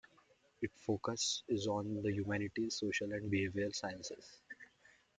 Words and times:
Its 0.63 0.73
focus 0.81 1.43
is 1.47 1.67
on 1.67 2.01
the 2.01 2.11
humanities, 2.11 2.79
social 2.79 3.13
and 3.13 3.31
behavioral 3.31 3.71
sciences. 3.75 4.39